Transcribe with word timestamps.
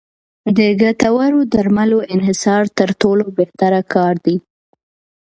د 0.57 0.59
ګټورو 0.81 1.39
درملو 1.53 1.99
انحصار 2.13 2.63
تر 2.77 2.89
ټولو 3.01 3.25
بهتره 3.37 3.81
کار 3.93 4.15
دی. 4.25 4.37